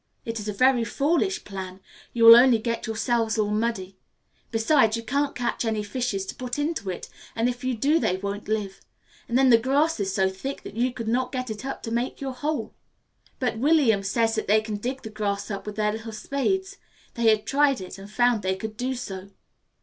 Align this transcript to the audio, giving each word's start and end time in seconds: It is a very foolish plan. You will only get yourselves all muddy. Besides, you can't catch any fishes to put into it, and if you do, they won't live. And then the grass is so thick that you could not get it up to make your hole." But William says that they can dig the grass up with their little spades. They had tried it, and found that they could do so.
It 0.25 0.39
is 0.39 0.49
a 0.49 0.53
very 0.53 0.83
foolish 0.83 1.43
plan. 1.45 1.79
You 2.11 2.23
will 2.25 2.35
only 2.35 2.57
get 2.57 2.87
yourselves 2.87 3.37
all 3.37 3.51
muddy. 3.51 3.99
Besides, 4.49 4.97
you 4.97 5.03
can't 5.03 5.35
catch 5.35 5.63
any 5.63 5.83
fishes 5.83 6.25
to 6.25 6.33
put 6.33 6.57
into 6.57 6.89
it, 6.89 7.07
and 7.35 7.47
if 7.47 7.63
you 7.63 7.75
do, 7.75 7.99
they 7.99 8.17
won't 8.17 8.47
live. 8.47 8.81
And 9.29 9.37
then 9.37 9.51
the 9.51 9.59
grass 9.59 9.99
is 9.99 10.11
so 10.11 10.27
thick 10.27 10.63
that 10.63 10.73
you 10.73 10.91
could 10.91 11.07
not 11.07 11.31
get 11.31 11.51
it 11.51 11.63
up 11.65 11.83
to 11.83 11.91
make 11.91 12.19
your 12.19 12.33
hole." 12.33 12.73
But 13.37 13.59
William 13.59 14.01
says 14.01 14.33
that 14.33 14.47
they 14.47 14.61
can 14.61 14.77
dig 14.77 15.03
the 15.03 15.11
grass 15.11 15.51
up 15.51 15.67
with 15.67 15.75
their 15.75 15.91
little 15.91 16.13
spades. 16.13 16.77
They 17.13 17.27
had 17.27 17.45
tried 17.45 17.79
it, 17.79 17.99
and 17.99 18.09
found 18.09 18.41
that 18.41 18.49
they 18.49 18.55
could 18.55 18.77
do 18.77 18.95
so. 18.95 19.29